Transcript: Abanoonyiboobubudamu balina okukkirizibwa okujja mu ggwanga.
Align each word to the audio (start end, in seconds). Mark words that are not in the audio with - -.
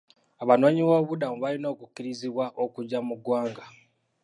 Abanoonyiboobubudamu 0.43 1.37
balina 1.43 1.67
okukkirizibwa 1.73 2.45
okujja 2.63 2.99
mu 3.07 3.15
ggwanga. 3.19 3.63